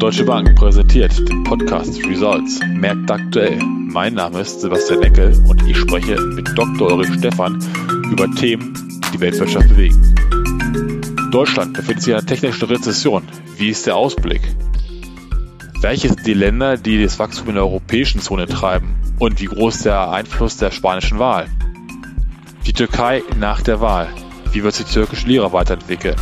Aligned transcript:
Deutsche 0.00 0.24
Bank 0.24 0.54
präsentiert 0.54 1.28
den 1.28 1.44
Podcast 1.44 2.02
Results 2.06 2.58
Märkte 2.72 3.12
aktuell. 3.12 3.58
Mein 3.58 4.14
Name 4.14 4.40
ist 4.40 4.62
Sebastian 4.62 5.02
Eckel 5.02 5.38
und 5.46 5.62
ich 5.68 5.76
spreche 5.76 6.18
mit 6.18 6.48
Dr. 6.56 6.90
Ulrich 6.90 7.12
Stephan 7.18 7.62
über 8.10 8.26
Themen, 8.30 8.72
die 8.72 9.10
die 9.12 9.20
Weltwirtschaft 9.20 9.68
bewegen. 9.68 11.30
Deutschland 11.30 11.74
befindet 11.74 12.02
sich 12.02 12.12
in 12.12 12.18
einer 12.18 12.26
technischen 12.26 12.64
Rezession. 12.64 13.24
Wie 13.58 13.68
ist 13.68 13.86
der 13.86 13.96
Ausblick? 13.96 14.40
Welches 15.82 16.12
sind 16.12 16.26
die 16.26 16.32
Länder, 16.32 16.78
die 16.78 17.02
das 17.02 17.18
Wachstum 17.18 17.50
in 17.50 17.56
der 17.56 17.64
europäischen 17.64 18.22
Zone 18.22 18.46
treiben? 18.46 18.94
Und 19.18 19.38
wie 19.38 19.46
groß 19.46 19.76
ist 19.76 19.84
der 19.84 20.10
Einfluss 20.10 20.56
der 20.56 20.70
spanischen 20.70 21.18
Wahl? 21.18 21.46
Die 22.66 22.72
Türkei 22.72 23.22
nach 23.38 23.60
der 23.60 23.82
Wahl. 23.82 24.08
Wie 24.50 24.62
wird 24.62 24.74
sich 24.74 24.86
die 24.86 24.94
türkische 24.94 25.26
Lira 25.26 25.52
weiterentwickeln? 25.52 26.16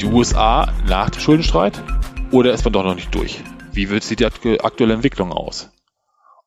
Die 0.00 0.06
USA 0.06 0.72
nach 0.88 1.08
dem 1.08 1.20
Schuldenstreit? 1.20 1.80
Oder 2.32 2.54
ist 2.54 2.64
man 2.64 2.72
doch 2.72 2.82
noch 2.82 2.94
nicht 2.94 3.14
durch? 3.14 3.40
Wie 3.72 3.84
sieht 4.00 4.20
die 4.20 4.24
aktuelle 4.24 4.94
Entwicklung 4.94 5.32
aus? 5.32 5.70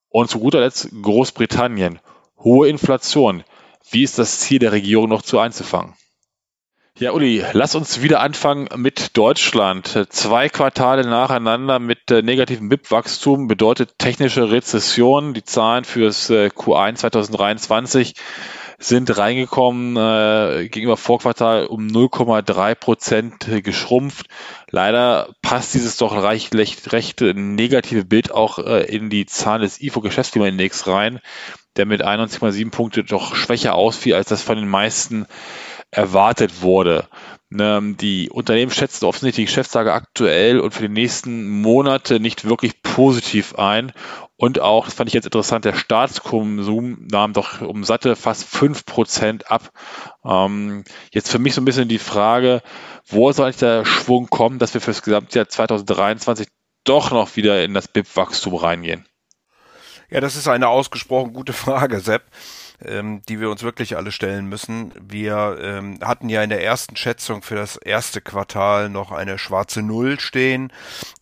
Und 0.09 0.31
zu 0.31 0.39
guter 0.39 0.59
Letzt 0.59 0.89
Großbritannien. 0.99 1.99
Hohe 2.39 2.67
Inflation. 2.67 3.43
Wie 3.91 4.01
ist 4.01 4.17
das 4.17 4.39
Ziel 4.39 4.57
der 4.57 4.71
Regierung 4.71 5.09
noch 5.09 5.21
zu 5.21 5.37
einzufangen? 5.37 5.93
Ja, 6.97 7.11
Uli, 7.11 7.43
lass 7.53 7.75
uns 7.75 8.01
wieder 8.01 8.21
anfangen 8.21 8.67
mit 8.77 9.15
Deutschland. 9.15 10.07
Zwei 10.09 10.49
Quartale 10.49 11.05
nacheinander 11.05 11.77
mit 11.77 12.09
äh, 12.09 12.23
negativem 12.23 12.69
BIP-Wachstum 12.69 13.47
bedeutet 13.47 13.99
technische 13.99 14.49
Rezession. 14.49 15.35
Die 15.35 15.43
Zahlen 15.43 15.83
fürs 15.83 16.31
äh, 16.31 16.47
Q1 16.47 16.95
2023 16.95 18.15
sind 18.77 19.17
reingekommen 19.17 19.95
äh, 19.95 20.67
gegenüber 20.69 20.97
Vorquartal 20.97 21.65
um 21.67 21.87
0,3 21.87 22.75
Prozent 22.75 23.63
geschrumpft. 23.63 24.27
Leider 24.69 25.33
passt 25.41 25.73
dieses 25.73 25.97
doch 25.97 26.21
recht, 26.21 26.55
recht, 26.55 26.91
recht 26.91 27.21
negative 27.21 28.05
Bild 28.05 28.31
auch 28.31 28.59
äh, 28.59 28.83
in 28.83 29.09
die 29.09 29.25
Zahlen 29.25 29.61
des 29.61 29.81
IFO-Geschäftsklimaindex 29.81 30.87
rein, 30.87 31.19
der 31.77 31.85
mit 31.85 32.03
91,7 32.03 32.71
Punkte 32.71 33.03
doch 33.03 33.35
schwächer 33.35 33.75
ausfiel, 33.75 34.15
als 34.15 34.29
das 34.29 34.41
von 34.41 34.57
den 34.57 34.67
meisten 34.67 35.25
erwartet 35.91 36.61
wurde. 36.61 37.07
Ähm, 37.57 37.95
die 37.97 38.29
Unternehmen 38.29 38.71
schätzen 38.71 39.05
offensichtlich 39.05 39.45
die 39.45 39.51
Geschäftslage 39.51 39.93
aktuell 39.93 40.59
und 40.59 40.73
für 40.73 40.83
die 40.83 40.93
nächsten 40.93 41.61
Monate 41.61 42.19
nicht 42.19 42.45
wirklich 42.45 42.81
positiv 42.81 43.55
ein. 43.55 43.91
Und 44.37 44.59
auch, 44.59 44.85
das 44.85 44.93
fand 44.93 45.07
ich 45.07 45.13
jetzt 45.13 45.25
interessant, 45.25 45.63
der 45.63 45.75
Staatskonsum 45.75 47.07
nahm 47.09 47.31
doch 47.31 47.61
um 47.61 47.85
satte 47.85 48.17
fast 48.17 48.43
fünf 48.43 48.85
Prozent 48.85 49.49
ab. 49.49 49.71
Ähm, 50.25 50.83
jetzt 51.11 51.29
für 51.29 51.39
mich 51.39 51.53
so 51.53 51.61
ein 51.61 51.65
bisschen 51.65 51.87
die 51.87 51.99
Frage, 51.99 52.61
wo 53.07 53.31
soll 53.31 53.45
eigentlich 53.45 53.57
der 53.57 53.85
Schwung 53.85 54.27
kommen, 54.27 54.59
dass 54.59 54.73
wir 54.73 54.81
für 54.81 54.91
das 54.91 55.03
Gesamtjahr 55.03 55.47
2023 55.47 56.47
doch 56.83 57.11
noch 57.11 57.35
wieder 57.37 57.63
in 57.63 57.73
das 57.73 57.87
BIP-Wachstum 57.87 58.55
reingehen? 58.55 59.05
Ja, 60.09 60.19
das 60.19 60.35
ist 60.35 60.47
eine 60.47 60.67
ausgesprochen 60.67 61.33
gute 61.33 61.53
Frage, 61.53 61.99
Sepp 61.99 62.23
ähm, 62.83 63.21
die 63.27 63.39
wir 63.39 63.49
uns 63.49 63.63
wirklich 63.63 63.97
alle 63.97 64.11
stellen 64.11 64.47
müssen. 64.47 64.91
Wir 64.99 65.57
ähm, 65.61 65.99
hatten 66.01 66.29
ja 66.29 66.43
in 66.43 66.49
der 66.49 66.63
ersten 66.63 66.95
Schätzung 66.95 67.41
für 67.41 67.55
das 67.55 67.77
erste 67.77 68.21
Quartal 68.21 68.89
noch 68.89 69.11
eine 69.11 69.37
schwarze 69.37 69.81
Null 69.81 70.19
stehen. 70.19 70.71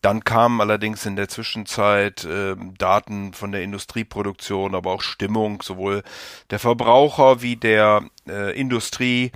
Dann 0.02 0.24
kamen 0.24 0.60
allerdings 0.60 1.06
in 1.06 1.16
der 1.16 1.28
Zwischenzeit 1.28 2.24
äh, 2.24 2.56
Daten 2.78 3.32
von 3.32 3.52
der 3.52 3.62
Industrieproduktion, 3.62 4.74
aber 4.74 4.92
auch 4.92 5.02
Stimmung 5.02 5.62
sowohl 5.62 6.02
der 6.50 6.58
Verbraucher 6.58 7.42
wie 7.42 7.56
der 7.56 8.02
äh, 8.28 8.58
Industrie 8.58 9.32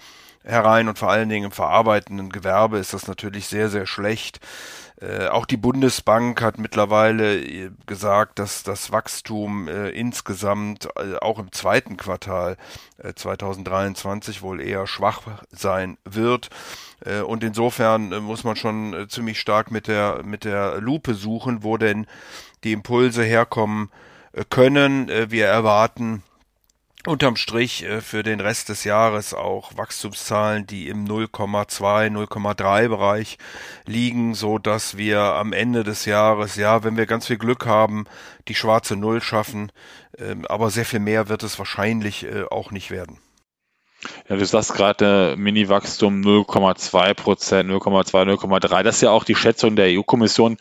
herein 0.49 0.89
und 0.89 0.99
vor 0.99 1.11
allen 1.11 1.29
Dingen 1.29 1.47
im 1.47 1.53
verarbeitenden 1.53 2.31
Gewerbe 2.31 2.79
ist 2.79 2.95
das 2.95 3.07
natürlich 3.07 3.47
sehr, 3.47 3.69
sehr 3.69 3.87
schlecht. 3.87 4.41
Äh, 5.01 5.29
auch 5.29 5.47
die 5.47 5.57
Bundesbank 5.57 6.43
hat 6.43 6.59
mittlerweile 6.59 7.39
äh, 7.41 7.71
gesagt, 7.87 8.41
dass 8.41 8.65
das 8.65 8.91
Wachstum 8.91 9.69
äh, 9.69 9.91
insgesamt 9.91 10.89
äh, 10.97 11.17
auch 11.21 11.39
im 11.39 11.53
zweiten 11.53 11.97
Quartal 11.97 12.57
2023 13.15 14.39
äh, 14.39 14.43
wohl 14.43 14.61
eher 14.61 14.89
schwach 14.89 15.23
sein 15.53 15.99
wird. 16.05 16.51
und 17.27 17.45
insofern 17.45 18.09
muss 18.25 18.43
man 18.43 18.57
schon 18.57 19.07
ziemlich 19.09 19.39
stark 19.39 19.71
mit 19.71 19.87
der, 19.87 20.23
mit 20.25 20.43
der 20.43 20.81
Lupe 20.81 21.15
suchen, 21.15 21.63
wo 21.63 21.77
denn 21.77 22.07
die 22.65 22.73
Impulse 22.73 23.23
herkommen 23.23 23.91
können. 24.51 25.09
wir 25.09 25.47
erwarten 25.47 26.25
unterm 27.09 27.37
Strich 27.37 27.85
äh, 27.85 28.01
für 28.01 28.23
den 28.23 28.41
Rest 28.41 28.69
des 28.69 28.85
Jahres 28.85 29.35
auch 29.35 29.77
Wachstumszahlen, 29.77 30.67
die 30.67 30.89
im 30.89 31.07
0,2, 31.07 32.11
0,3 32.11 32.89
Bereich 32.89 33.39
liegen, 33.87 34.35
so 34.35 34.59
dass 34.59 34.97
wir 34.97 35.21
am 35.21 35.53
Ende 35.53 35.85
des 35.85 36.05
Jahres, 36.05 36.57
ja, 36.57 36.85
wenn 36.85 36.97
wir 36.97 37.07
ganz 37.07 37.27
viel 37.27 37.39
Glück 37.39 37.67
haben, 37.67 38.05
die 38.47 38.55
schwarze 38.55 38.95
Null 38.97 39.23
schaffen. 39.23 39.73
Ähm, 40.19 40.45
aber 40.47 40.71
sehr 40.71 40.85
viel 40.85 41.01
mehr 41.01 41.29
wird 41.29 41.43
es 41.43 41.59
wahrscheinlich 41.59 42.25
äh, 42.25 42.45
auch 42.51 42.71
nicht 42.71 42.91
werden. 42.91 43.19
Ja, 44.29 44.37
du 44.37 44.47
sagst 44.47 44.75
gerade 44.75 45.35
Mini-Wachstum 45.37 46.21
0,2 46.21 47.15
Prozent, 47.15 47.71
0,2, 47.71 48.37
0,3. 48.37 48.83
Das 48.85 48.97
ist 48.97 49.01
ja 49.01 49.11
auch 49.11 49.25
die 49.25 49.35
Schätzung 49.35 49.75
der 49.75 49.99
EU-Kommission 49.99 50.57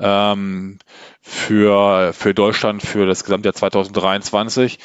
ähm, 0.00 0.78
für, 1.20 2.14
für 2.14 2.32
Deutschland 2.32 2.82
für 2.82 3.06
das 3.06 3.24
Gesamtjahr 3.24 3.52
2023. 3.54 4.78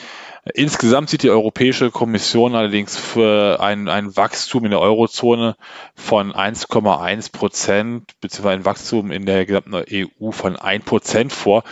Insgesamt 0.54 1.10
sieht 1.10 1.24
die 1.24 1.30
Europäische 1.30 1.90
Kommission 1.90 2.54
allerdings 2.54 2.98
für 2.98 3.62
ein, 3.62 3.88
ein 3.88 4.18
Wachstum 4.18 4.66
in 4.66 4.72
der 4.72 4.82
Eurozone 4.82 5.56
von 5.96 6.34
1,1 6.34 7.32
Prozent 7.32 8.20
beziehungsweise 8.20 8.56
ein 8.56 8.66
Wachstum 8.66 9.12
in 9.12 9.26
der 9.26 9.46
gesamten 9.46 9.74
EU 9.90 10.32
von 10.32 10.58
1 10.58 10.84
Prozent 10.84 11.32
vor. 11.32 11.64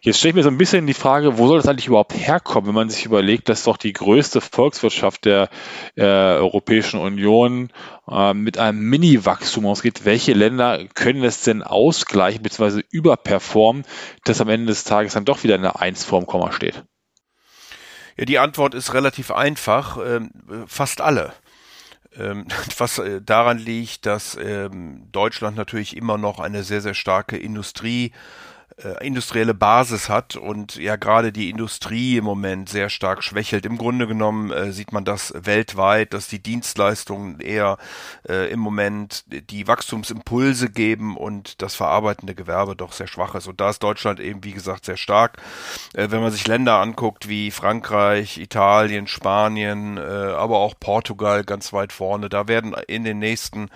Jetzt 0.00 0.18
stelle 0.18 0.30
ich 0.30 0.34
mir 0.34 0.42
so 0.42 0.48
ein 0.48 0.58
bisschen 0.58 0.88
die 0.88 0.94
Frage, 0.94 1.38
wo 1.38 1.46
soll 1.46 1.58
das 1.58 1.68
eigentlich 1.68 1.86
überhaupt 1.86 2.14
herkommen, 2.14 2.66
wenn 2.66 2.74
man 2.74 2.90
sich 2.90 3.04
überlegt, 3.04 3.48
dass 3.48 3.62
doch 3.62 3.76
die 3.76 3.92
größte 3.92 4.40
Volkswirtschaft 4.40 5.24
der 5.24 5.48
äh, 5.94 6.02
Europäischen 6.02 6.98
Union 6.98 7.70
äh, 8.10 8.34
mit 8.34 8.58
einem 8.58 8.80
Mini-Wachstum 8.80 9.66
ausgeht. 9.66 10.04
Welche 10.04 10.32
Länder 10.32 10.84
können 10.94 11.22
das 11.22 11.42
denn 11.42 11.62
ausgleichen 11.62 12.42
bzw. 12.42 12.82
überperformen, 12.90 13.84
dass 14.24 14.40
am 14.40 14.48
Ende 14.48 14.66
des 14.66 14.82
Tages 14.82 15.14
dann 15.14 15.24
doch 15.24 15.44
wieder 15.44 15.54
eine 15.54 15.78
1 15.80 16.02
vorm 16.02 16.26
Komma 16.26 16.50
steht? 16.50 16.82
Ja, 18.16 18.24
die 18.24 18.38
Antwort 18.38 18.74
ist 18.74 18.94
relativ 18.94 19.30
einfach. 19.30 19.98
Ähm, 20.04 20.30
fast 20.66 21.00
alle. 21.00 21.32
Ähm, 22.16 22.46
was 22.78 22.98
äh, 22.98 23.20
daran 23.20 23.58
liegt, 23.58 24.06
dass 24.06 24.36
ähm, 24.40 25.08
Deutschland 25.12 25.56
natürlich 25.56 25.96
immer 25.96 26.18
noch 26.18 26.40
eine 26.40 26.64
sehr, 26.64 26.80
sehr 26.80 26.94
starke 26.94 27.36
Industrie 27.36 28.12
äh, 28.82 29.06
industrielle 29.06 29.54
Basis 29.54 30.10
hat 30.10 30.36
und 30.36 30.76
ja 30.76 30.96
gerade 30.96 31.32
die 31.32 31.48
Industrie 31.48 32.18
im 32.18 32.24
Moment 32.24 32.68
sehr 32.68 32.90
stark 32.90 33.24
schwächelt. 33.24 33.64
Im 33.64 33.78
Grunde 33.78 34.06
genommen 34.06 34.50
äh, 34.50 34.72
sieht 34.72 34.92
man 34.92 35.04
das 35.04 35.32
weltweit, 35.34 36.12
dass 36.12 36.28
die 36.28 36.42
Dienstleistungen 36.42 37.40
eher 37.40 37.78
äh, 38.28 38.50
im 38.50 38.60
Moment 38.60 39.24
die 39.50 39.66
Wachstumsimpulse 39.66 40.68
geben 40.68 41.16
und 41.16 41.62
das 41.62 41.74
verarbeitende 41.74 42.34
Gewerbe 42.34 42.76
doch 42.76 42.92
sehr 42.92 43.06
schwach 43.06 43.34
ist. 43.34 43.46
Und 43.46 43.62
da 43.62 43.70
ist 43.70 43.82
Deutschland 43.82 44.20
eben, 44.20 44.44
wie 44.44 44.52
gesagt, 44.52 44.84
sehr 44.84 44.98
stark. 44.98 45.38
Äh, 45.94 46.10
wenn 46.10 46.20
man 46.20 46.32
sich 46.32 46.46
Länder 46.46 46.74
anguckt 46.74 47.28
wie 47.28 47.50
Frankreich, 47.50 48.36
Italien, 48.36 49.06
Spanien, 49.06 49.96
äh, 49.96 50.00
aber 50.00 50.58
auch 50.58 50.74
Portugal 50.78 51.44
ganz 51.44 51.72
weit 51.72 51.92
vorne, 51.92 52.28
da 52.28 52.46
werden 52.46 52.74
in 52.88 53.04
den 53.04 53.20
nächsten 53.20 53.70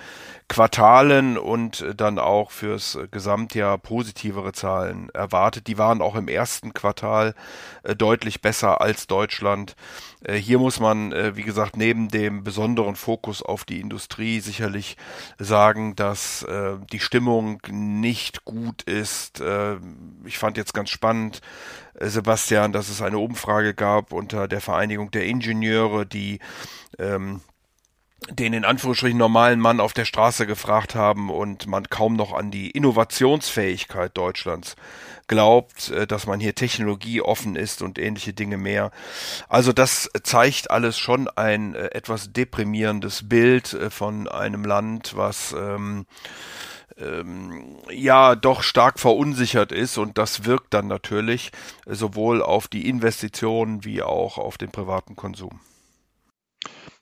Quartalen 0.49 1.39
und 1.39 1.87
dann 1.97 2.19
auch 2.19 2.51
fürs 2.51 2.99
Gesamtjahr 3.13 3.79
positivere 3.79 4.53
Zahlen 4.53 4.80
erwartet. 5.13 5.67
Die 5.67 5.79
waren 5.79 6.03
auch 6.03 6.17
im 6.17 6.29
ersten 6.29 6.75
Quartal 6.75 7.35
äh, 7.83 7.95
deutlich 7.97 8.41
besser 8.41 8.81
als 8.81 9.07
Deutschland. 9.07 9.77
Äh, 10.23 10.37
hier 10.37 10.59
muss 10.59 10.81
man, 10.81 11.13
äh, 11.13 11.37
wie 11.37 11.43
gesagt, 11.43 11.77
neben 11.77 12.09
dem 12.09 12.45
besonderen 12.45 12.97
Fokus 12.97 13.43
auf 13.43 13.65
die 13.65 13.81
Industrie 13.81 14.41
sicherlich 14.41 14.97
sagen, 15.39 15.97
dass 15.97 16.47
die 16.93 17.01
Stimmung 17.01 17.61
nicht 17.71 18.45
gut 18.45 18.83
ist. 18.83 19.43
ich 20.25 20.39
fand 20.39 20.57
jetzt 20.57 20.75
ganz 20.75 20.91
spannend, 20.91 21.41
Sebastian, 21.99 22.73
dass 22.73 22.89
es 22.89 23.03
eine 23.03 23.19
Umfrage 23.19 23.75
gab 23.75 24.13
unter 24.13 24.49
der 24.49 24.61
Vereinigung 24.61 25.11
der 25.11 25.27
Ingenieure, 25.27 26.07
die 26.07 26.41
ähm, 26.99 27.41
den 28.31 28.53
in 28.53 28.65
Anführungsstrichen 28.65 29.19
normalen 29.19 29.61
Mann 29.61 29.81
auf 29.81 29.93
der 29.93 30.05
Straße 30.05 30.47
gefragt 30.47 30.95
haben 30.95 31.31
und 31.31 31.67
man 31.67 31.89
kaum 31.89 32.15
noch 32.15 32.33
an 32.33 32.51
die 32.51 32.71
Innovationsfähigkeit 32.71 34.17
Deutschlands 34.17 34.77
glaubt, 35.31 35.91
äh, 35.91 36.07
dass 36.07 36.27
man 36.27 36.41
hier 36.41 36.55
Technologie 36.55 37.23
offen 37.23 37.57
ist 37.57 37.83
und 37.83 37.99
ähnliche 37.99 38.33
Dinge 38.33 38.57
mehr. 38.57 38.91
Also 39.49 39.73
das 39.73 40.11
zeigt 40.23 40.71
alles 40.71 40.99
schon 40.99 41.29
ein 41.29 41.75
äh, 41.75 41.87
etwas 41.93 42.33
deprimierendes 42.33 43.29
Bild 43.29 43.73
äh, 43.73 43.91
von 43.91 44.29
einem 44.29 44.65
Land, 44.65 45.17
was 45.17 45.55
ähm, 45.57 46.07
ähm, 46.99 47.79
ja 47.91 48.35
doch 48.35 48.63
stark 48.63 48.99
verunsichert 48.99 49.73
ist 49.73 49.99
und 49.99 50.19
das 50.19 50.45
wirkt 50.45 50.75
dann 50.75 50.89
natürlich 50.89 51.53
sowohl 51.87 52.43
auf 52.43 52.69
die 52.69 52.89
Investitionen 52.89 53.85
wie 53.85 54.03
auch 54.03 54.37
auf 54.39 54.59
den 54.59 54.71
privaten 54.71 55.17
Konsum. 55.17 55.61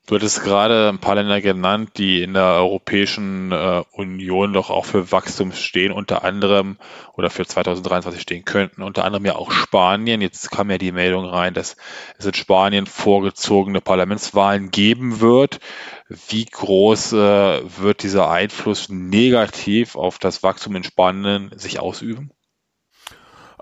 Du 0.08 0.14
hattest 0.14 0.42
gerade 0.42 0.88
ein 0.88 1.00
paar 1.00 1.16
Länder 1.16 1.42
genannt, 1.42 1.90
die 1.98 2.22
in 2.22 2.32
der 2.32 2.44
Europäischen 2.44 3.52
äh, 3.52 3.82
Union 3.92 4.54
doch 4.54 4.70
auch 4.70 4.86
für 4.86 5.12
Wachstum 5.12 5.52
stehen, 5.52 5.92
unter 5.92 6.24
anderem 6.24 6.78
oder 7.12 7.28
für 7.28 7.44
2023 7.44 8.22
stehen 8.22 8.46
könnten, 8.46 8.82
unter 8.82 9.04
anderem 9.04 9.26
ja 9.26 9.36
auch 9.36 9.50
Spanien. 9.50 10.22
Jetzt 10.22 10.50
kam 10.50 10.70
ja 10.70 10.78
die 10.78 10.92
Meldung 10.92 11.26
rein, 11.26 11.52
dass 11.52 11.76
es 12.16 12.24
in 12.24 12.32
Spanien 12.32 12.86
vorgezogene 12.86 13.82
Parlamentswahlen 13.82 14.70
geben 14.70 15.20
wird. 15.20 15.60
Wie 16.08 16.46
groß 16.46 17.12
äh, 17.12 17.60
wird 17.78 18.02
dieser 18.02 18.30
Einfluss 18.30 18.88
negativ 18.88 19.94
auf 19.94 20.18
das 20.18 20.42
Wachstum 20.42 20.74
in 20.76 20.84
Spanien 20.84 21.50
sich 21.54 21.80
ausüben? 21.80 22.32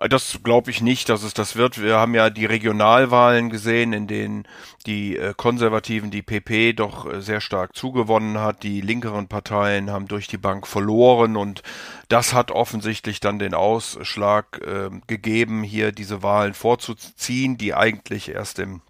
Das 0.08 0.40
glaube 0.44 0.70
ich 0.70 0.82
nicht, 0.82 1.08
dass 1.08 1.22
es 1.22 1.32
das 1.32 1.56
wird. 1.56 1.80
Wir 1.80 1.96
haben 1.96 2.14
ja 2.14 2.28
die 2.28 2.44
Regionalwahlen 2.44 3.48
gesehen, 3.48 3.94
in 3.94 4.06
denen 4.06 4.46
die 4.84 5.16
äh, 5.16 5.32
Konservativen, 5.34 6.10
die 6.10 6.22
PP 6.22 6.74
doch 6.74 7.10
äh, 7.10 7.22
sehr 7.22 7.40
stark 7.40 7.74
zugewonnen 7.74 8.38
hat. 8.38 8.62
Die 8.62 8.82
linkeren 8.82 9.26
Parteien 9.26 9.90
haben 9.90 10.06
durch 10.06 10.26
die 10.28 10.36
Bank 10.36 10.66
verloren 10.66 11.36
und 11.36 11.62
das 12.08 12.34
hat 12.34 12.50
offensichtlich 12.50 13.20
dann 13.20 13.38
den 13.38 13.54
Ausschlag 13.54 14.60
äh, 14.62 14.90
gegeben, 15.06 15.62
hier 15.62 15.92
diese 15.92 16.22
Wahlen 16.22 16.52
vorzuziehen, 16.52 17.56
die 17.56 17.74
eigentlich 17.74 18.28
erst 18.28 18.58
im 18.58 18.82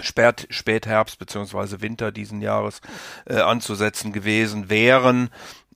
Spät, 0.00 0.46
Spätherbst 0.50 1.18
beziehungsweise 1.18 1.80
Winter 1.80 2.10
diesen 2.10 2.40
Jahres 2.40 2.80
äh, 3.26 3.36
anzusetzen 3.36 4.12
gewesen 4.12 4.68
wären. 4.68 5.30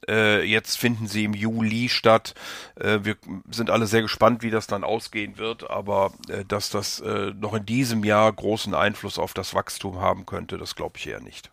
Äh, 0.08 0.44
jetzt 0.44 0.78
finden 0.78 1.06
sie 1.06 1.24
im 1.24 1.34
Juli 1.34 1.88
statt. 1.88 2.34
Äh, 2.76 3.00
wir 3.02 3.16
sind 3.50 3.70
alle 3.70 3.86
sehr 3.86 4.02
gespannt, 4.02 4.42
wie 4.42 4.50
das 4.50 4.66
dann 4.66 4.84
ausgehen 4.84 5.38
wird, 5.38 5.68
aber 5.68 6.12
äh, 6.28 6.44
dass 6.44 6.70
das 6.70 7.00
äh, 7.00 7.32
noch 7.38 7.54
in 7.54 7.66
diesem 7.66 8.04
Jahr 8.04 8.32
großen 8.32 8.74
Einfluss 8.74 9.18
auf 9.18 9.34
das 9.34 9.54
Wachstum 9.54 10.00
haben 10.00 10.26
könnte, 10.26 10.58
das 10.58 10.74
glaube 10.74 10.98
ich 10.98 11.06
eher 11.08 11.20
nicht. 11.20 11.50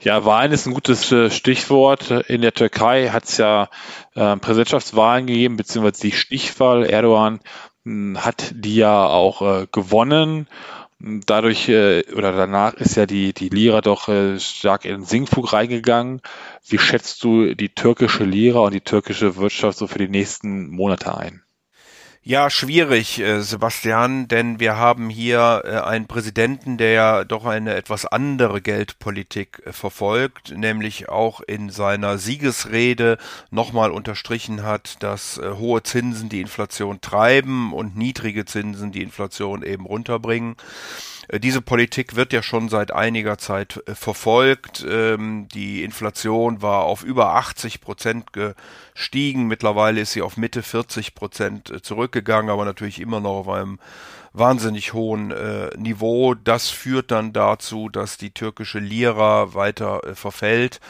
Ja, 0.00 0.24
Wahlen 0.24 0.52
ist 0.52 0.66
ein 0.66 0.74
gutes 0.74 1.12
äh, 1.12 1.30
Stichwort. 1.30 2.10
In 2.10 2.42
der 2.42 2.54
Türkei 2.54 3.10
hat 3.10 3.24
es 3.24 3.36
ja 3.36 3.68
äh, 4.14 4.36
Präsidentschaftswahlen 4.36 5.26
gegeben, 5.26 5.56
beziehungsweise 5.56 6.02
die 6.02 6.12
Stichwahl. 6.12 6.84
Erdogan 6.84 7.40
mh, 7.84 8.18
hm, 8.18 8.24
hat 8.24 8.52
die 8.54 8.76
ja 8.76 9.06
auch 9.06 9.42
äh, 9.42 9.66
gewonnen 9.70 10.48
dadurch 11.02 11.68
äh, 11.68 12.04
oder 12.14 12.32
danach 12.32 12.74
ist 12.74 12.96
ja 12.96 13.06
die, 13.06 13.32
die 13.32 13.48
Lira 13.48 13.80
doch 13.80 14.08
äh, 14.08 14.38
stark 14.38 14.84
in 14.84 14.92
den 14.92 15.04
Sinkflug 15.04 15.52
reingegangen. 15.52 16.20
Wie 16.66 16.78
schätzt 16.78 17.22
du 17.24 17.54
die 17.54 17.74
türkische 17.74 18.24
Lira 18.24 18.60
und 18.60 18.74
die 18.74 18.80
türkische 18.80 19.36
Wirtschaft 19.36 19.78
so 19.78 19.86
für 19.86 19.98
die 19.98 20.08
nächsten 20.08 20.68
Monate 20.68 21.16
ein? 21.16 21.42
Ja, 22.24 22.50
schwierig, 22.50 23.18
äh, 23.18 23.40
Sebastian, 23.40 24.28
denn 24.28 24.60
wir 24.60 24.76
haben 24.76 25.10
hier 25.10 25.62
äh, 25.64 25.80
einen 25.80 26.06
Präsidenten, 26.06 26.78
der 26.78 26.92
ja 26.92 27.24
doch 27.24 27.44
eine 27.44 27.74
etwas 27.74 28.06
andere 28.06 28.60
Geldpolitik 28.60 29.60
äh, 29.66 29.72
verfolgt, 29.72 30.56
nämlich 30.56 31.08
auch 31.08 31.40
in 31.40 31.68
seiner 31.68 32.18
Siegesrede 32.18 33.18
nochmal 33.50 33.90
unterstrichen 33.90 34.62
hat, 34.62 35.02
dass 35.02 35.40
hohe 35.42 35.82
Zinsen 35.82 36.28
die 36.28 36.42
Inflation 36.42 37.00
treiben 37.00 37.72
und 37.72 37.96
niedrige 37.96 38.44
Zinsen 38.44 38.92
die 38.92 39.02
Inflation 39.02 39.64
eben 39.64 39.84
runterbringen. 39.84 40.54
Diese 41.32 41.62
Politik 41.62 42.14
wird 42.14 42.32
ja 42.32 42.42
schon 42.42 42.68
seit 42.68 42.92
einiger 42.92 43.38
Zeit 43.38 43.82
verfolgt. 43.86 44.84
Ähm, 44.88 45.48
die 45.54 45.82
Inflation 45.82 46.62
war 46.62 46.82
auf 46.82 47.04
über 47.04 47.34
80 47.36 47.80
Prozent 47.80 48.26
gestiegen. 48.94 49.46
Mittlerweile 49.46 50.00
ist 50.00 50.12
sie 50.12 50.22
auf 50.22 50.36
Mitte 50.36 50.62
40 50.62 51.14
Prozent 51.14 51.70
äh, 51.70 51.82
zurückgegangen, 51.82 52.50
aber 52.50 52.64
natürlich 52.64 53.00
immer 53.00 53.20
noch 53.20 53.40
auf 53.40 53.48
einem 53.48 53.78
wahnsinnig 54.32 54.92
hohen 54.92 55.30
äh, 55.30 55.70
Niveau. 55.76 56.34
Das 56.34 56.70
führt 56.70 57.10
dann 57.10 57.32
dazu, 57.32 57.88
dass 57.88 58.16
die 58.16 58.30
türkische 58.30 58.78
Lira 58.78 59.54
weiter 59.54 60.04
äh, 60.04 60.14
verfällt. 60.14 60.80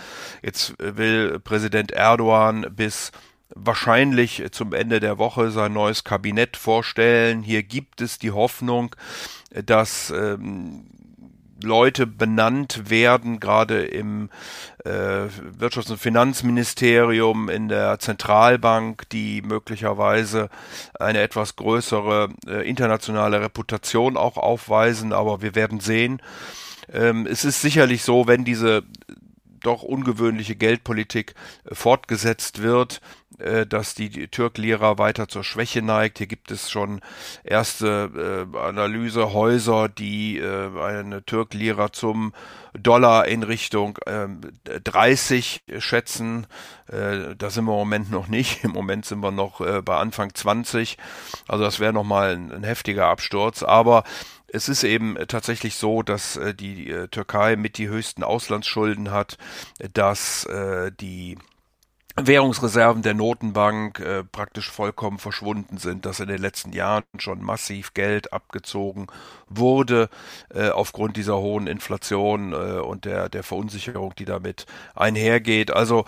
Jetzt 0.42 0.74
will 0.78 1.40
Präsident 1.40 1.92
Erdogan 1.92 2.66
bis 2.70 3.10
wahrscheinlich 3.54 4.44
zum 4.52 4.72
Ende 4.72 5.00
der 5.00 5.18
Woche 5.18 5.50
sein 5.50 5.72
neues 5.72 6.04
Kabinett 6.04 6.56
vorstellen. 6.56 7.42
Hier 7.42 7.62
gibt 7.62 8.00
es 8.00 8.18
die 8.18 8.30
Hoffnung, 8.30 8.96
dass 9.50 10.10
ähm, 10.10 10.86
Leute 11.62 12.06
benannt 12.06 12.90
werden, 12.90 13.40
gerade 13.40 13.84
im 13.84 14.30
äh, 14.84 15.28
Wirtschafts- 15.58 15.90
und 15.90 15.98
Finanzministerium, 15.98 17.48
in 17.48 17.68
der 17.68 17.98
Zentralbank, 17.98 19.08
die 19.10 19.42
möglicherweise 19.42 20.48
eine 20.98 21.20
etwas 21.20 21.56
größere 21.56 22.28
äh, 22.46 22.68
internationale 22.68 23.40
Reputation 23.40 24.16
auch 24.16 24.36
aufweisen. 24.36 25.12
Aber 25.12 25.42
wir 25.42 25.54
werden 25.54 25.80
sehen. 25.80 26.20
Ähm, 26.92 27.26
es 27.26 27.44
ist 27.44 27.60
sicherlich 27.60 28.02
so, 28.02 28.26
wenn 28.26 28.44
diese 28.44 28.82
doch 29.62 29.82
ungewöhnliche 29.82 30.56
Geldpolitik 30.56 31.34
äh, 31.64 31.74
fortgesetzt 31.74 32.62
wird, 32.62 33.00
dass 33.68 33.94
die 33.94 34.28
Türk-Lira 34.28 34.98
weiter 34.98 35.28
zur 35.28 35.44
Schwäche 35.44 35.82
neigt. 35.82 36.18
Hier 36.18 36.26
gibt 36.26 36.50
es 36.50 36.70
schon 36.70 37.00
erste 37.44 38.46
äh, 38.52 38.56
Analysehäuser, 38.58 39.88
die 39.88 40.38
äh, 40.38 40.70
eine 40.80 41.24
Türk-Lira 41.24 41.92
zum 41.92 42.32
Dollar 42.74 43.26
in 43.26 43.42
Richtung 43.42 43.98
äh, 44.06 44.28
30 44.80 45.64
schätzen. 45.78 46.46
Äh, 46.88 47.36
da 47.36 47.50
sind 47.50 47.64
wir 47.64 47.72
im 47.72 47.78
Moment 47.78 48.10
noch 48.10 48.28
nicht. 48.28 48.64
Im 48.64 48.72
Moment 48.72 49.04
sind 49.04 49.20
wir 49.20 49.30
noch 49.30 49.60
äh, 49.60 49.82
bei 49.82 49.96
Anfang 49.96 50.34
20. 50.34 50.96
Also 51.48 51.64
das 51.64 51.80
wäre 51.80 51.92
nochmal 51.92 52.34
ein, 52.34 52.52
ein 52.52 52.64
heftiger 52.64 53.06
Absturz. 53.06 53.62
Aber 53.62 54.04
es 54.48 54.68
ist 54.68 54.84
eben 54.84 55.16
tatsächlich 55.28 55.76
so, 55.76 56.02
dass 56.02 56.36
äh, 56.36 56.54
die 56.54 56.90
äh, 56.90 57.08
Türkei 57.08 57.56
mit 57.56 57.78
die 57.78 57.88
höchsten 57.88 58.22
Auslandsschulden 58.22 59.10
hat, 59.10 59.38
dass 59.92 60.44
äh, 60.44 60.92
die 60.92 61.38
Währungsreserven 62.16 63.02
der 63.02 63.14
Notenbank 63.14 64.00
äh, 64.00 64.24
praktisch 64.24 64.70
vollkommen 64.70 65.18
verschwunden 65.18 65.78
sind, 65.78 66.04
dass 66.06 66.20
in 66.20 66.28
den 66.28 66.40
letzten 66.40 66.72
Jahren 66.72 67.04
schon 67.18 67.42
massiv 67.42 67.94
Geld 67.94 68.32
abgezogen 68.32 69.06
wurde 69.48 70.08
äh, 70.54 70.68
aufgrund 70.68 71.16
dieser 71.16 71.38
hohen 71.38 71.66
Inflation 71.66 72.52
äh, 72.52 72.80
und 72.80 73.04
der, 73.04 73.28
der 73.28 73.42
Verunsicherung, 73.42 74.14
die 74.16 74.24
damit 74.24 74.66
einhergeht. 74.94 75.70
Also 75.70 76.04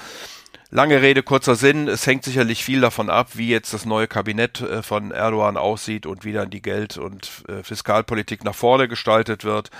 Lange 0.74 1.02
Rede, 1.02 1.22
kurzer 1.22 1.54
Sinn. 1.54 1.86
Es 1.86 2.04
hängt 2.04 2.24
sicherlich 2.24 2.64
viel 2.64 2.80
davon 2.80 3.08
ab, 3.08 3.36
wie 3.36 3.48
jetzt 3.48 3.72
das 3.72 3.84
neue 3.84 4.08
Kabinett 4.08 4.60
äh, 4.60 4.82
von 4.82 5.12
Erdogan 5.12 5.56
aussieht 5.56 6.04
und 6.04 6.24
wie 6.24 6.32
dann 6.32 6.50
die 6.50 6.62
Geld- 6.62 6.98
und 6.98 7.44
äh, 7.48 7.62
Fiskalpolitik 7.62 8.42
nach 8.42 8.56
vorne 8.56 8.88
gestaltet 8.88 9.44
wird. 9.44 9.70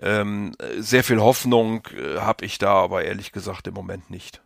Ähm, 0.00 0.56
sehr 0.78 1.04
viel 1.04 1.20
Hoffnung 1.20 1.86
äh, 1.96 2.18
habe 2.18 2.44
ich 2.44 2.58
da 2.58 2.72
aber 2.72 3.04
ehrlich 3.04 3.30
gesagt 3.30 3.68
im 3.68 3.74
Moment 3.74 4.10
nicht. 4.10 4.42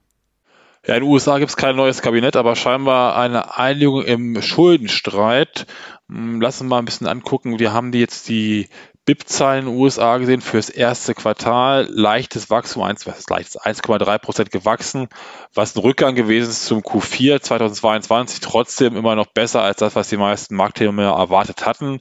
Ja, 0.87 0.95
in 0.95 1.03
den 1.03 1.11
USA 1.11 1.39
gibt 1.39 1.51
es 1.51 1.57
kein 1.57 1.75
neues 1.75 2.01
Kabinett, 2.01 2.37
aber 2.37 2.55
scheinbar 2.55 3.17
eine 3.17 3.59
Einigung 3.59 4.05
im 4.05 4.41
Schuldenstreit. 4.41 5.67
Hm, 6.09 6.41
lass 6.41 6.61
uns 6.61 6.71
mal 6.71 6.79
ein 6.79 6.85
bisschen 6.85 7.09
angucken. 7.09 7.59
Wir 7.59 7.73
haben 7.73 7.91
die 7.91 7.99
jetzt 7.99 8.29
die 8.29 8.69
BIP-Zahlen 9.07 9.67
in 9.67 9.73
den 9.73 9.81
USA 9.81 10.19
gesehen 10.19 10.41
fürs 10.41 10.69
erste 10.69 11.15
Quartal. 11.15 11.89
Leichtes 11.89 12.51
Wachstum, 12.51 12.83
1,3 12.83 14.19
Prozent 14.19 14.51
gewachsen, 14.51 15.09
was 15.55 15.77
ein 15.77 15.81
Rückgang 15.81 16.17
gewesen 16.17 16.51
ist 16.51 16.67
zum 16.67 16.81
Q4 16.81 17.41
2022, 17.41 18.41
trotzdem 18.41 18.97
immer 18.97 19.15
noch 19.15 19.27
besser 19.27 19.63
als 19.63 19.79
das, 19.79 19.95
was 19.95 20.09
die 20.09 20.17
meisten 20.17 20.57
Marktteilnehmer 20.57 21.17
erwartet 21.17 21.65
hatten. 21.65 22.01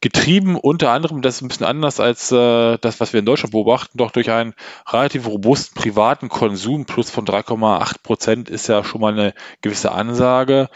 Getrieben 0.00 0.56
unter 0.56 0.90
anderem, 0.90 1.20
das 1.20 1.36
ist 1.36 1.42
ein 1.42 1.48
bisschen 1.48 1.66
anders 1.66 2.00
als 2.00 2.32
äh, 2.32 2.78
das, 2.78 2.98
was 2.98 3.12
wir 3.12 3.20
in 3.20 3.26
Deutschland 3.26 3.52
beobachten, 3.52 3.98
doch 3.98 4.10
durch 4.10 4.30
einen 4.30 4.54
relativ 4.90 5.26
robusten 5.26 5.74
privaten 5.74 6.30
Konsum, 6.30 6.86
plus 6.86 7.10
von 7.10 7.26
3,8 7.26 8.02
Prozent 8.02 8.48
ist 8.48 8.68
ja 8.68 8.82
schon 8.84 9.02
mal 9.02 9.12
eine 9.12 9.34
gewisse 9.60 9.92
Ansage 9.92 10.70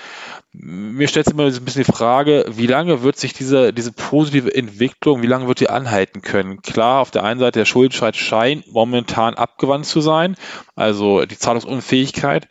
mir 0.55 1.09
stellt 1.09 1.27
sich 1.27 1.35
immer 1.35 1.47
ein 1.47 1.65
bisschen 1.65 1.85
die 1.85 1.93
Frage, 1.93 2.45
wie 2.49 2.67
lange 2.67 3.03
wird 3.03 3.17
sich 3.17 3.33
diese, 3.33 3.73
diese 3.73 3.91
positive 3.91 4.55
Entwicklung, 4.55 5.23
wie 5.23 5.27
lange 5.27 5.49
wird 5.49 5.61
die 5.61 5.71
anhalten 5.71 6.21
können? 6.21 6.61
Klar, 6.61 7.01
auf 7.01 7.11
der 7.11 7.25
einen 7.25 7.41
Seite 7.41 7.61
der 7.61 7.65
Schuldenstreit 7.65 8.17
scheint 8.17 8.71
momentan 8.71 9.35
abgewandt 9.35 9.87
zu 9.87 10.03
sein, 10.03 10.37
also 10.77 11.25
die 11.25 11.39
Zahlungsunfähigkeit. 11.39 12.49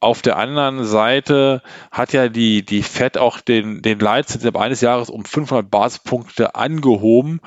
Auf 0.00 0.20
der 0.20 0.36
anderen 0.36 0.84
Seite 0.84 1.62
hat 1.92 2.12
ja 2.12 2.28
die, 2.28 2.64
die 2.64 2.82
FED 2.82 3.18
auch 3.18 3.40
den, 3.40 3.82
den 3.82 4.00
Leitzins 4.00 4.44
eines 4.56 4.80
Jahres 4.80 5.08
um 5.08 5.24
500 5.24 5.70
Basispunkte 5.70 6.56
angehoben 6.56 7.40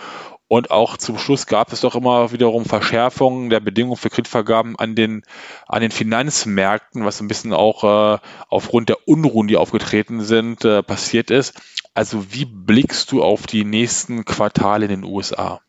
und 0.47 0.71
auch 0.71 0.97
zum 0.97 1.17
Schluss 1.17 1.45
gab 1.45 1.73
es 1.73 1.81
doch 1.81 1.95
immer 1.95 2.31
wiederum 2.31 2.65
Verschärfungen 2.65 3.49
der 3.49 3.59
Bedingungen 3.59 3.97
für 3.97 4.09
Kreditvergaben 4.09 4.77
an 4.77 4.95
den, 4.95 5.23
an 5.67 5.81
den 5.81 5.91
Finanzmärkten, 5.91 7.03
was 7.03 7.19
ein 7.19 7.27
bisschen 7.27 7.53
auch 7.53 7.83
äh, 8.15 8.19
aufgrund 8.49 8.89
der 8.89 9.07
Unruhen, 9.07 9.47
die 9.47 9.57
aufgetreten 9.57 10.21
sind, 10.21 10.63
äh, 10.63 10.83
passiert 10.83 11.31
ist. 11.31 11.59
Also 11.93 12.31
wie 12.31 12.45
blickst 12.45 13.11
du 13.11 13.23
auf 13.23 13.45
die 13.45 13.65
nächsten 13.65 14.23
Quartale 14.23 14.85
in 14.85 15.01
den 15.01 15.03
USA? 15.03 15.59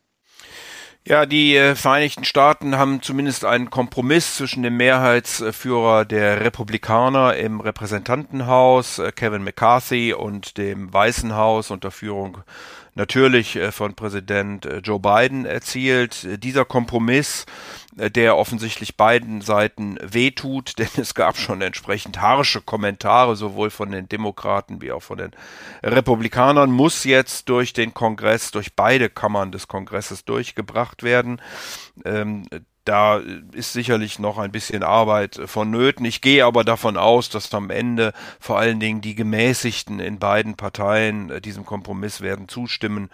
Ja, 1.05 1.25
die 1.25 1.55
äh, 1.55 1.75
Vereinigten 1.75 2.23
Staaten 2.23 2.77
haben 2.77 3.01
zumindest 3.01 3.43
einen 3.43 3.69
Kompromiss 3.69 4.35
zwischen 4.35 4.63
dem 4.63 4.77
Mehrheitsführer 4.77 6.05
der 6.05 6.41
Republikaner 6.41 7.35
im 7.35 7.61
Repräsentantenhaus, 7.61 8.99
äh, 8.99 9.11
Kevin 9.11 9.43
McCarthy, 9.43 10.13
und 10.13 10.57
dem 10.57 10.93
Weißen 10.93 11.35
Haus 11.35 11.71
unter 11.71 11.89
Führung 11.89 12.43
natürlich 12.99 13.55
äh, 13.55 13.71
von 13.71 13.95
Präsident 13.95 14.65
äh, 14.65 14.79
Joe 14.79 14.99
Biden 14.99 15.45
erzielt. 15.45 16.43
Dieser 16.43 16.65
Kompromiss, 16.65 17.45
der 17.93 18.37
offensichtlich 18.37 18.97
beiden 18.97 19.41
Seiten 19.41 19.97
wehtut, 20.03 20.73
denn 20.77 20.89
es 20.97 21.15
gab 21.15 21.37
schon 21.37 21.61
entsprechend 21.61 22.21
harsche 22.21 22.61
Kommentare, 22.61 23.35
sowohl 23.35 23.71
von 23.71 23.91
den 23.91 24.07
Demokraten 24.07 24.81
wie 24.81 24.91
auch 24.91 25.01
von 25.01 25.17
den 25.17 25.31
Republikanern, 25.81 26.71
muss 26.71 27.05
jetzt 27.05 27.49
durch 27.49 27.73
den 27.73 27.93
Kongress, 27.93 28.51
durch 28.51 28.75
beide 28.75 29.09
Kammern 29.09 29.51
des 29.51 29.67
Kongresses 29.67 30.25
durchgebracht 30.25 31.01
werden. 31.01 31.41
Ähm, 32.89 32.99
da 32.99 33.21
ist 33.53 33.73
sicherlich 33.73 34.19
noch 34.19 34.37
ein 34.37 34.51
bisschen 34.51 34.83
Arbeit 34.83 35.39
vonnöten. 35.45 36.05
Ich 36.05 36.21
gehe 36.21 36.45
aber 36.45 36.63
davon 36.63 36.97
aus, 36.97 37.29
dass 37.29 37.53
am 37.53 37.69
Ende 37.69 38.13
vor 38.39 38.57
allen 38.57 38.79
Dingen 38.79 39.01
die 39.01 39.15
Gemäßigten 39.15 39.99
in 39.99 40.19
beiden 40.19 40.55
Parteien 40.55 41.29
äh, 41.29 41.41
diesem 41.41 41.65
Kompromiss 41.65 42.21
werden 42.21 42.47
zustimmen 42.47 43.09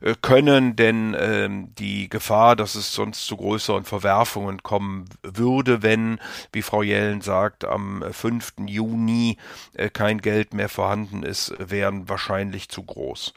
äh, 0.00 0.14
können, 0.20 0.76
denn 0.76 1.14
äh, 1.14 1.48
die 1.78 2.08
Gefahr, 2.08 2.56
dass 2.56 2.74
es 2.74 2.94
sonst 2.94 3.26
zu 3.26 3.36
größeren 3.36 3.84
Verwerfungen 3.84 4.62
kommen 4.62 5.04
würde, 5.22 5.82
wenn, 5.82 6.18
wie 6.52 6.62
Frau 6.62 6.82
Jellen 6.82 7.20
sagt, 7.20 7.64
am 7.64 8.04
5. 8.10 8.54
Juni 8.66 9.36
äh, 9.74 9.90
kein 9.90 10.20
Geld 10.20 10.54
mehr 10.54 10.68
vorhanden 10.68 11.22
ist, 11.22 11.54
wären 11.58 12.08
wahrscheinlich 12.08 12.68
zu 12.68 12.82
groß. 12.82 13.34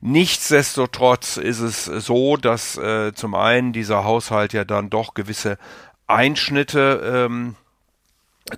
Nichtsdestotrotz 0.00 1.36
ist 1.36 1.60
es 1.60 1.84
so, 1.84 2.36
dass 2.36 2.76
äh, 2.76 3.12
zum 3.14 3.34
einen 3.34 3.72
dieser 3.72 4.04
Haushalt 4.04 4.52
ja 4.52 4.64
dann 4.64 4.90
doch 4.90 5.14
gewisse 5.14 5.58
Einschnitte 6.06 7.28
ähm, 7.28 7.56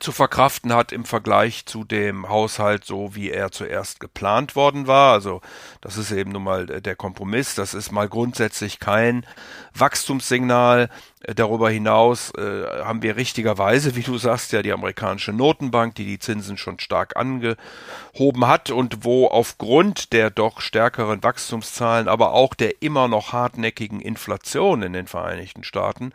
zu 0.00 0.12
verkraften 0.12 0.72
hat 0.72 0.92
im 0.92 1.04
Vergleich 1.04 1.66
zu 1.66 1.84
dem 1.84 2.28
Haushalt, 2.28 2.84
so 2.84 3.14
wie 3.14 3.30
er 3.30 3.50
zuerst 3.50 4.00
geplant 4.00 4.56
worden 4.56 4.86
war. 4.86 5.12
Also 5.12 5.40
das 5.80 5.98
ist 5.98 6.10
eben 6.10 6.32
nun 6.32 6.44
mal 6.44 6.66
der 6.66 6.96
Kompromiss. 6.96 7.54
Das 7.54 7.74
ist 7.74 7.92
mal 7.92 8.08
grundsätzlich 8.08 8.80
kein 8.80 9.26
Wachstumssignal. 9.74 10.88
Darüber 11.34 11.70
hinaus 11.70 12.32
äh, 12.36 12.82
haben 12.84 13.02
wir 13.02 13.16
richtigerweise, 13.16 13.96
wie 13.96 14.02
du 14.02 14.18
sagst, 14.18 14.52
ja 14.52 14.62
die 14.62 14.72
amerikanische 14.72 15.32
Notenbank, 15.32 15.94
die 15.94 16.04
die 16.04 16.18
Zinsen 16.18 16.58
schon 16.58 16.78
stark 16.80 17.16
angehoben 17.16 18.46
hat 18.46 18.70
und 18.70 19.04
wo 19.04 19.28
aufgrund 19.28 20.12
der 20.12 20.30
doch 20.30 20.60
stärkeren 20.60 21.22
Wachstumszahlen, 21.22 22.08
aber 22.08 22.32
auch 22.32 22.54
der 22.54 22.82
immer 22.82 23.08
noch 23.08 23.32
hartnäckigen 23.32 24.00
Inflation 24.00 24.82
in 24.82 24.92
den 24.92 25.06
Vereinigten 25.06 25.64
Staaten, 25.64 26.12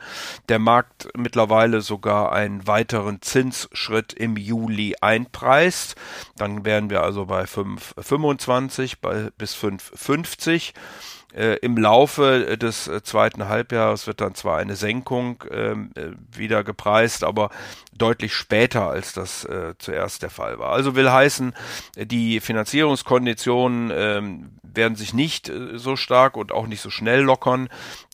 der 0.48 0.60
Markt 0.60 1.10
mittlerweile 1.18 1.82
sogar 1.82 2.32
einen 2.32 2.68
weiteren 2.68 3.22
Zinsschritt 3.22 4.14
im 4.14 4.38
Juli 4.38 4.96
einpreist. 5.02 5.96
Dann 6.38 6.66
wären 6.66 6.90
wir 6.90 7.02
also 7.02 7.26
bei 7.26 7.44
5,25 7.46 9.32
bis 9.38 9.56
5,50. 9.56 10.74
Äh, 11.34 11.58
Im 11.58 11.78
Laufe 11.78 12.58
des 12.58 12.88
äh, 12.88 13.04
zweiten 13.04 13.48
Halbjahres 13.48 14.08
wird 14.08 14.20
dann 14.22 14.34
zwar 14.34 14.58
eine 14.58 14.76
Senkung 14.76 15.44
ähm, 15.52 15.92
äh, 15.96 16.12
wieder 16.36 16.64
gepreist, 16.64 17.24
aber 17.24 17.50
deutlich 17.96 18.34
später, 18.34 18.90
als 18.90 19.14
das 19.14 19.46
äh, 19.46 19.76
zuerst 19.78 20.24
der 20.24 20.32
Fall 20.32 20.58
war. 20.58 20.72
Also 20.72 20.96
will 20.96 21.12
heißen, 21.12 21.54
die 21.98 22.40
Finanzierungskonditionen 22.40 23.92
ähm, 23.94 24.50
werden 24.64 24.96
sich 24.96 25.14
nicht 25.14 25.50
äh, 25.50 25.78
so 25.78 25.96
stark 25.96 26.36
und 26.36 26.52
auch 26.52 26.66
nicht 26.66 26.82
so 26.82 26.90
schnell 26.90 27.22
lockern. 27.22 27.70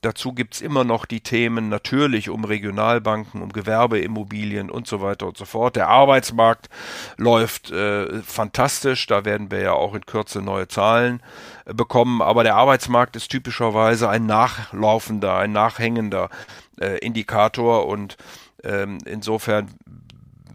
Dazu 0.06 0.34
gibt's 0.34 0.62
immer 0.62 0.84
noch 0.84 1.08
die 1.08 1.22
Themen 1.22 1.68
natürlich 1.68 2.30
um 2.30 2.44
Regionalbanken, 2.44 3.42
um 3.42 3.52
Gewerbeimmobilien 3.52 4.70
und 4.70 4.86
so 4.86 5.02
weiter 5.02 5.26
und 5.26 5.36
so 5.36 5.46
fort. 5.46 5.76
Der 5.76 5.88
Arbeitsmarkt 5.88 6.70
läuft 7.18 7.72
äh, 7.72 8.22
fantastisch, 8.22 9.08
da 9.08 9.26
werden 9.26 9.50
wir 9.50 9.62
ja 9.62 9.72
auch 9.72 9.96
in 9.96 10.06
Kürze 10.06 10.44
neue 10.44 10.68
Zahlen 10.68 11.24
äh, 11.66 11.74
bekommen, 11.74 12.22
aber 12.22 12.44
der 12.44 12.56
Arbeitsmarkt 12.56 13.16
ist 13.16 13.30
typischerweise 13.30 14.08
ein 14.08 14.28
nachlaufender, 14.28 15.38
ein 15.38 15.54
nachhängender 15.54 16.30
äh, 16.80 17.00
Indikator. 17.00 17.88
Und 17.88 18.16
ähm, 18.64 19.00
insofern 19.06 19.70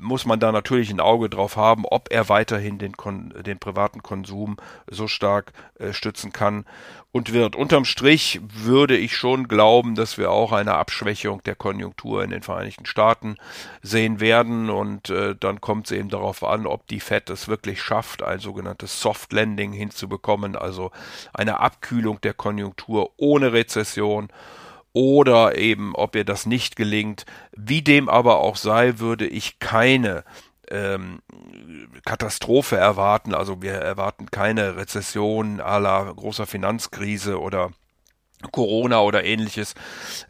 muss 0.01 0.27
man 0.27 0.41
da 0.41 0.53
natürlich 0.53 0.91
ein 0.91 1.01
Auge 1.01 1.29
drauf 1.29 1.57
haben, 1.57 1.85
ob 1.85 2.09
er 2.11 2.29
weiterhin 2.29 2.79
den, 2.79 2.97
Kon 2.97 3.33
den 3.45 3.59
privaten 3.59 4.03
Konsum 4.03 4.57
so 4.89 5.09
stark 5.09 5.53
äh, 5.79 5.93
stützen 5.93 6.33
kann 6.33 6.65
und 7.13 7.33
wird. 7.33 7.57
Unterm 7.57 7.85
Strich 7.85 8.41
würde 8.43 8.97
ich 8.97 9.17
schon 9.17 9.49
glauben, 9.49 9.95
dass 9.95 10.17
wir 10.19 10.31
auch 10.31 10.53
eine 10.53 10.75
Abschwächung 10.75 11.43
der 11.43 11.57
Konjunktur 11.57 12.23
in 12.23 12.31
den 12.31 12.43
Vereinigten 12.43 12.87
Staaten 12.87 13.37
sehen 13.83 14.21
werden 14.21 14.71
und 14.71 15.11
äh, 15.11 15.35
dann 15.39 15.61
kommt 15.61 15.87
es 15.87 15.93
eben 15.93 16.09
darauf 16.09 16.45
an, 16.45 16.67
ob 16.67 16.87
die 16.87 17.01
Fed 17.01 17.31
es 17.31 17.49
wirklich 17.49 17.83
schafft, 17.83 18.23
ein 18.23 18.39
sogenanntes 18.39 19.01
Soft 19.01 19.33
Landing 19.33 19.73
hinzubekommen, 19.73 20.57
also 20.57 20.91
eine 21.33 21.61
Abkühlung 21.61 22.21
der 22.21 22.35
Konjunktur 22.35 23.11
ohne 23.17 23.53
Rezession 23.53 24.29
oder 24.93 25.57
eben, 25.57 25.95
ob 25.95 26.17
ihr 26.17 26.25
das 26.25 26.47
nicht 26.47 26.77
gelingt. 26.77 27.25
Wie 27.57 27.83
dem 27.83 28.09
aber 28.09 28.41
auch 28.41 28.57
sei, 28.57 28.99
würde 28.99 29.27
ich 29.27 29.59
keine 29.59 30.25
ähm, 30.71 31.21
Katastrophe 32.05 32.77
erwarten. 32.77 33.35
Also 33.35 33.63
wir 33.63 33.73
erwarten 33.73 34.31
keine 34.31 34.77
Rezession 34.77 35.61
à 35.61 35.79
la 35.79 36.13
großer 36.13 36.47
Finanzkrise 36.47 37.41
oder 37.41 37.71
Corona 38.53 39.01
oder 39.03 39.25
ähnliches, 39.25 39.75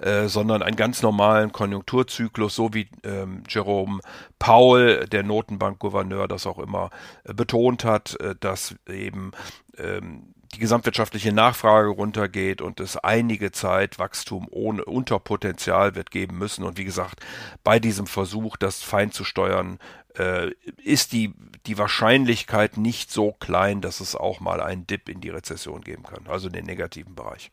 äh, 0.01 0.27
sondern 0.27 0.63
einen 0.63 0.77
ganz 0.77 1.01
normalen 1.03 1.53
Konjunkturzyklus, 1.53 2.57
so 2.57 2.75
wie 2.75 2.89
ähm, 3.05 3.45
Jerome 3.49 4.01
Powell, 4.39 5.07
der 5.07 5.23
Notenbankgouverneur, 5.23 6.27
das 6.27 6.47
auch 6.47 6.59
immer 6.59 6.91
äh, 7.25 7.35
betont 7.35 7.85
hat, 7.85 8.19
äh, 8.21 8.35
dass 8.41 8.75
eben 8.89 9.31
ähm, 9.79 10.35
die 10.55 10.59
gesamtwirtschaftliche 10.59 11.33
Nachfrage 11.33 11.89
runtergeht 11.89 12.61
und 12.61 12.81
es 12.81 12.97
einige 12.97 13.53
Zeit 13.53 13.99
Wachstum 13.99 14.49
ohne 14.51 14.85
Unterpotenzial 14.85 15.95
wird 15.95 16.11
geben 16.11 16.39
müssen. 16.39 16.65
Und 16.65 16.77
wie 16.77 16.85
gesagt, 16.85 17.21
bei 17.63 17.79
diesem 17.79 18.07
Versuch, 18.07 18.57
das 18.57 18.83
fein 18.83 19.13
zu 19.13 19.25
steuern, 19.25 19.79
äh, 20.19 20.51
ist 20.83 21.13
die, 21.13 21.33
die 21.67 21.79
Wahrscheinlichkeit 21.79 22.77
nicht 22.77 23.13
so 23.13 23.33
klein, 23.33 23.81
dass 23.81 24.01
es 24.01 24.17
auch 24.17 24.41
mal 24.41 24.61
einen 24.61 24.87
Dip 24.87 25.09
in 25.09 25.21
die 25.21 25.31
Rezession 25.31 25.83
geben 25.83 26.03
kann, 26.03 26.27
also 26.29 26.49
in 26.49 26.55
den 26.55 26.67
negativen 26.67 27.15
Bereich. 27.15 27.53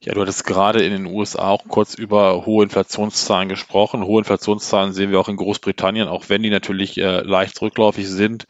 Ja, 0.00 0.12
du 0.12 0.20
hattest 0.20 0.44
gerade 0.44 0.84
in 0.84 0.92
den 0.92 1.06
USA 1.06 1.48
auch 1.48 1.64
kurz 1.66 1.94
über 1.94 2.44
hohe 2.44 2.64
Inflationszahlen 2.64 3.48
gesprochen. 3.48 4.04
Hohe 4.04 4.20
Inflationszahlen 4.20 4.92
sehen 4.92 5.10
wir 5.10 5.18
auch 5.18 5.30
in 5.30 5.36
Großbritannien, 5.36 6.08
auch 6.08 6.28
wenn 6.28 6.42
die 6.42 6.50
natürlich 6.50 6.98
äh, 6.98 7.20
leicht 7.20 7.62
rückläufig 7.62 8.06
sind, 8.06 8.46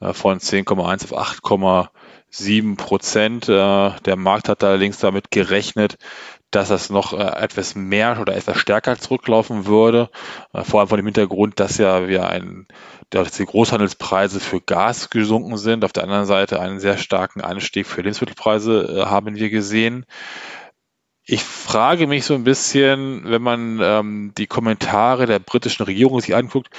äh, 0.00 0.12
von 0.12 0.38
10,1 0.38 1.04
auf 1.04 1.18
8,5 1.18 1.88
sieben 2.30 2.76
Prozent. 2.76 3.48
Äh, 3.48 3.90
der 4.04 4.16
Markt 4.16 4.48
hat 4.48 4.64
allerdings 4.64 4.98
damit 4.98 5.30
gerechnet, 5.30 5.98
dass 6.50 6.68
das 6.68 6.90
noch 6.90 7.12
äh, 7.12 7.22
etwas 7.42 7.74
mehr 7.74 8.18
oder 8.20 8.34
etwas 8.36 8.58
stärker 8.58 8.98
zurücklaufen 8.98 9.66
würde. 9.66 10.10
Äh, 10.52 10.64
vor 10.64 10.80
allem 10.80 10.88
von 10.88 10.98
dem 10.98 11.06
Hintergrund, 11.06 11.60
dass 11.60 11.78
ja 11.78 12.08
wir 12.08 12.28
ein, 12.28 12.66
dass 13.10 13.32
die 13.32 13.44
Großhandelspreise 13.44 14.40
für 14.40 14.60
Gas 14.60 15.10
gesunken 15.10 15.56
sind. 15.56 15.84
Auf 15.84 15.92
der 15.92 16.04
anderen 16.04 16.26
Seite 16.26 16.60
einen 16.60 16.80
sehr 16.80 16.98
starken 16.98 17.40
Anstieg 17.40 17.86
für 17.86 18.02
Lebensmittelpreise 18.02 19.06
haben 19.08 19.36
wir 19.36 19.50
gesehen. 19.50 20.06
Ich 21.30 21.44
frage 21.44 22.06
mich 22.06 22.24
so 22.24 22.32
ein 22.32 22.44
bisschen, 22.44 23.20
wenn 23.24 23.42
man 23.42 23.80
ähm, 23.82 24.32
die 24.38 24.46
Kommentare 24.46 25.26
der 25.26 25.38
britischen 25.38 25.82
Regierung 25.82 26.22
sich 26.22 26.34
anguckt, 26.34 26.70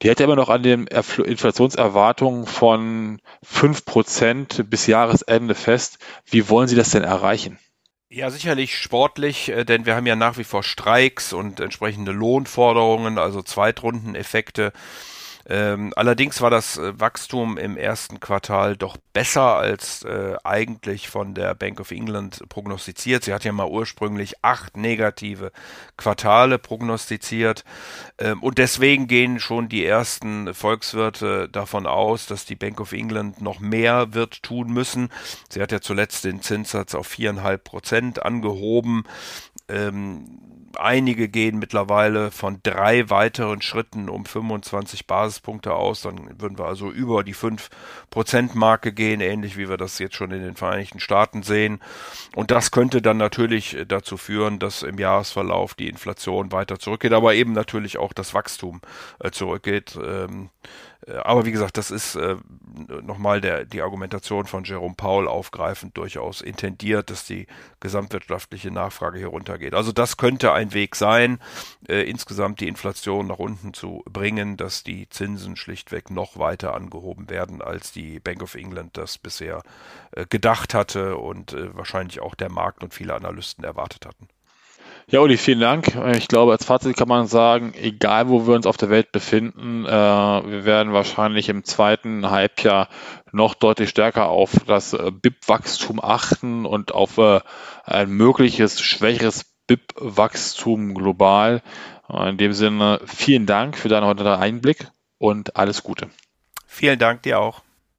die 0.00 0.08
hätte 0.08 0.24
immer 0.24 0.34
noch 0.34 0.48
an 0.48 0.62
den 0.62 0.86
Inflationserwartungen 0.86 2.46
von 2.46 3.20
fünf 3.42 3.84
Prozent 3.84 4.64
bis 4.70 4.86
Jahresende 4.86 5.54
fest. 5.54 5.98
Wie 6.24 6.48
wollen 6.48 6.68
Sie 6.68 6.74
das 6.74 6.88
denn 6.88 7.04
erreichen? 7.04 7.58
Ja, 8.08 8.30
sicherlich 8.30 8.78
sportlich, 8.78 9.50
äh, 9.50 9.64
denn 9.64 9.84
wir 9.84 9.94
haben 9.94 10.06
ja 10.06 10.16
nach 10.16 10.38
wie 10.38 10.44
vor 10.44 10.62
Streiks 10.62 11.34
und 11.34 11.60
entsprechende 11.60 12.12
Lohnforderungen, 12.12 13.18
also 13.18 13.42
Zweitrundeneffekte. 13.42 14.72
Ähm, 15.48 15.94
allerdings 15.96 16.42
war 16.42 16.50
das 16.50 16.76
äh, 16.76 17.00
Wachstum 17.00 17.56
im 17.56 17.78
ersten 17.78 18.20
Quartal 18.20 18.76
doch 18.76 18.98
besser 19.14 19.56
als 19.56 20.02
äh, 20.02 20.36
eigentlich 20.44 21.08
von 21.08 21.32
der 21.32 21.54
Bank 21.54 21.80
of 21.80 21.90
England 21.90 22.46
prognostiziert. 22.50 23.24
Sie 23.24 23.32
hat 23.32 23.44
ja 23.44 23.52
mal 23.52 23.66
ursprünglich 23.68 24.44
acht 24.44 24.76
negative 24.76 25.50
Quartale 25.96 26.58
prognostiziert. 26.58 27.64
Ähm, 28.18 28.42
und 28.42 28.58
deswegen 28.58 29.06
gehen 29.06 29.40
schon 29.40 29.70
die 29.70 29.86
ersten 29.86 30.52
Volkswirte 30.52 31.48
davon 31.48 31.86
aus, 31.86 32.26
dass 32.26 32.44
die 32.44 32.56
Bank 32.56 32.78
of 32.78 32.92
England 32.92 33.40
noch 33.40 33.58
mehr 33.58 34.12
wird 34.12 34.42
tun 34.42 34.70
müssen. 34.70 35.08
Sie 35.48 35.62
hat 35.62 35.72
ja 35.72 35.80
zuletzt 35.80 36.24
den 36.24 36.42
Zinssatz 36.42 36.94
auf 36.94 37.06
viereinhalb 37.06 37.64
Prozent 37.64 38.22
angehoben. 38.22 39.04
Ähm, 39.68 40.40
einige 40.76 41.28
gehen 41.28 41.58
mittlerweile 41.58 42.30
von 42.30 42.60
drei 42.62 43.10
weiteren 43.10 43.62
Schritten 43.62 44.08
um 44.08 44.24
25 44.24 45.06
Basispunkte 45.06 45.74
aus. 45.74 46.02
Dann 46.02 46.40
würden 46.40 46.58
wir 46.58 46.66
also 46.66 46.90
über 46.90 47.24
die 47.24 47.34
5%-Marke 47.34 48.92
gehen, 48.92 49.20
ähnlich 49.20 49.56
wie 49.56 49.68
wir 49.68 49.76
das 49.76 49.98
jetzt 49.98 50.14
schon 50.14 50.30
in 50.30 50.42
den 50.42 50.54
Vereinigten 50.54 51.00
Staaten 51.00 51.42
sehen. 51.42 51.80
Und 52.34 52.50
das 52.50 52.70
könnte 52.70 53.02
dann 53.02 53.16
natürlich 53.16 53.76
dazu 53.88 54.16
führen, 54.16 54.58
dass 54.58 54.82
im 54.82 54.98
Jahresverlauf 54.98 55.74
die 55.74 55.88
Inflation 55.88 56.52
weiter 56.52 56.78
zurückgeht, 56.78 57.12
aber 57.12 57.34
eben 57.34 57.52
natürlich 57.52 57.98
auch 57.98 58.12
das 58.12 58.34
Wachstum 58.34 58.80
äh, 59.20 59.30
zurückgeht. 59.30 59.98
Ähm, 60.02 60.50
Äh, 60.58 60.68
aber 61.22 61.46
wie 61.46 61.52
gesagt, 61.52 61.76
das 61.76 61.90
ist 61.90 62.16
äh, 62.16 62.36
nochmal 63.02 63.40
der, 63.40 63.64
die 63.64 63.82
Argumentation 63.82 64.46
von 64.46 64.64
Jerome 64.64 64.94
Paul 64.96 65.28
aufgreifend 65.28 65.96
durchaus 65.96 66.40
intendiert, 66.40 67.10
dass 67.10 67.24
die 67.24 67.46
gesamtwirtschaftliche 67.80 68.70
Nachfrage 68.70 69.18
hier 69.18 69.28
runtergeht. 69.28 69.74
Also 69.74 69.92
das 69.92 70.16
könnte 70.16 70.52
ein 70.52 70.74
Weg 70.74 70.96
sein, 70.96 71.38
äh, 71.88 72.02
insgesamt 72.02 72.60
die 72.60 72.68
Inflation 72.68 73.26
nach 73.28 73.38
unten 73.38 73.74
zu 73.74 74.02
bringen, 74.10 74.56
dass 74.56 74.82
die 74.82 75.08
Zinsen 75.08 75.56
schlichtweg 75.56 76.10
noch 76.10 76.38
weiter 76.38 76.74
angehoben 76.74 77.30
werden, 77.30 77.62
als 77.62 77.92
die 77.92 78.20
Bank 78.20 78.42
of 78.42 78.54
England 78.54 78.96
das 78.96 79.18
bisher 79.18 79.62
äh, 80.12 80.26
gedacht 80.26 80.74
hatte 80.74 81.16
und 81.16 81.52
äh, 81.52 81.74
wahrscheinlich 81.76 82.20
auch 82.20 82.34
der 82.34 82.50
Markt 82.50 82.82
und 82.82 82.94
viele 82.94 83.14
Analysten 83.14 83.64
erwartet 83.64 84.06
hatten. 84.06 84.28
Ja, 85.10 85.20
Uli, 85.20 85.38
vielen 85.38 85.60
Dank. 85.60 85.96
Ich 86.18 86.28
glaube, 86.28 86.52
als 86.52 86.66
Fazit 86.66 86.94
kann 86.94 87.08
man 87.08 87.26
sagen, 87.26 87.72
egal 87.80 88.28
wo 88.28 88.46
wir 88.46 88.54
uns 88.54 88.66
auf 88.66 88.76
der 88.76 88.90
Welt 88.90 89.10
befinden, 89.10 89.86
äh, 89.86 89.88
wir 89.90 90.66
werden 90.66 90.92
wahrscheinlich 90.92 91.48
im 91.48 91.64
zweiten 91.64 92.28
Halbjahr 92.28 92.88
noch 93.32 93.54
deutlich 93.54 93.88
stärker 93.88 94.28
auf 94.28 94.50
das 94.66 94.92
äh, 94.92 95.10
BIP-Wachstum 95.10 95.98
achten 95.98 96.66
und 96.66 96.92
auf 96.92 97.16
äh, 97.16 97.40
ein 97.84 98.10
mögliches 98.10 98.82
schwächeres 98.82 99.46
BIP-Wachstum 99.66 100.92
global. 100.92 101.62
In 102.10 102.36
dem 102.36 102.52
Sinne, 102.52 103.00
vielen 103.06 103.46
Dank 103.46 103.76
für 103.78 103.88
deinen 103.88 104.06
heutigen 104.06 104.28
Einblick 104.28 104.90
und 105.18 105.56
alles 105.56 105.82
Gute. 105.82 106.08
Vielen 106.66 106.98
Dank 106.98 107.22
dir 107.22 107.38
auch. 107.38 107.62